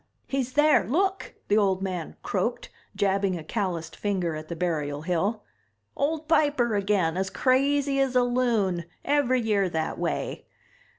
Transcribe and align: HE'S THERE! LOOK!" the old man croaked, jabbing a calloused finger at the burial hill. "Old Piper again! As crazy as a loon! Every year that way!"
HE'S 0.25 0.53
THERE! 0.53 0.85
LOOK!" 0.87 1.35
the 1.47 1.59
old 1.59 1.83
man 1.83 2.15
croaked, 2.23 2.69
jabbing 2.95 3.37
a 3.37 3.43
calloused 3.43 3.95
finger 3.95 4.33
at 4.35 4.47
the 4.47 4.55
burial 4.55 5.03
hill. 5.03 5.43
"Old 5.95 6.27
Piper 6.27 6.73
again! 6.75 7.17
As 7.17 7.29
crazy 7.29 7.99
as 7.99 8.15
a 8.15 8.23
loon! 8.23 8.85
Every 9.05 9.41
year 9.41 9.69
that 9.69 9.99
way!" 9.99 10.47